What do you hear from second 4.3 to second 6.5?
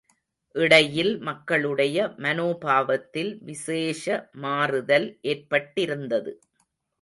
மாறுதல் ஏற்பட்டிருந்தது.